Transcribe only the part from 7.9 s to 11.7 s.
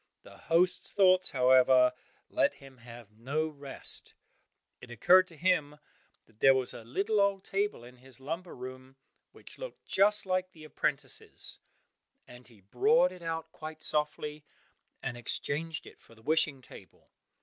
his lumber room which looked just like the apprentice's